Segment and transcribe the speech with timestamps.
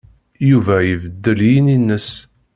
[0.49, 2.09] Yuba ibeddel yini-nnes.